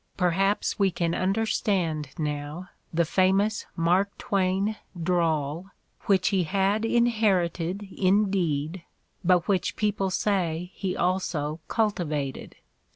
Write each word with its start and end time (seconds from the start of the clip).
Perhaps 0.17 0.79
we 0.79 0.89
can 0.89 1.13
understand 1.13 2.09
now 2.17 2.69
the 2.91 3.05
famous 3.05 3.67
Mark 3.75 4.09
Twain 4.17 4.75
"drawl," 4.99 5.67
which 6.07 6.29
he 6.29 6.41
had 6.45 6.83
inherited 6.83 7.83
indeed, 7.95 8.81
but 9.23 9.47
which 9.47 9.75
people 9.75 10.09
say 10.09 10.71
he 10.73 10.97
also 10.97 11.59
cultivated. 11.67 12.55